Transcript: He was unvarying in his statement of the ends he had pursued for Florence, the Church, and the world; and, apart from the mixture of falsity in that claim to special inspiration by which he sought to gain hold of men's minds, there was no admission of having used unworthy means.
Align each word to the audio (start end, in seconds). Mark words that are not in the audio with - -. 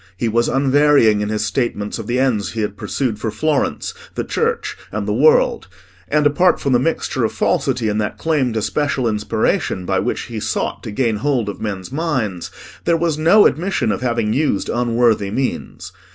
He 0.17 0.27
was 0.27 0.49
unvarying 0.49 1.21
in 1.21 1.29
his 1.29 1.45
statement 1.45 1.99
of 1.99 2.07
the 2.07 2.17
ends 2.19 2.53
he 2.53 2.61
had 2.61 2.75
pursued 2.75 3.19
for 3.19 3.29
Florence, 3.29 3.93
the 4.15 4.23
Church, 4.23 4.75
and 4.91 5.07
the 5.07 5.13
world; 5.13 5.67
and, 6.07 6.25
apart 6.25 6.59
from 6.59 6.73
the 6.73 6.79
mixture 6.79 7.23
of 7.23 7.33
falsity 7.33 7.87
in 7.87 7.99
that 7.99 8.17
claim 8.17 8.51
to 8.53 8.63
special 8.63 9.07
inspiration 9.07 9.85
by 9.85 9.99
which 9.99 10.21
he 10.21 10.39
sought 10.39 10.81
to 10.81 10.89
gain 10.91 11.17
hold 11.17 11.49
of 11.49 11.61
men's 11.61 11.91
minds, 11.91 12.49
there 12.85 12.97
was 12.97 13.19
no 13.19 13.45
admission 13.45 13.91
of 13.91 14.01
having 14.01 14.33
used 14.33 14.69
unworthy 14.69 15.29
means. 15.29 15.91